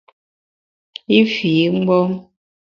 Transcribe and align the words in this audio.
I 1.17 1.19
fii 1.33 1.63
mgbom. 1.77 2.11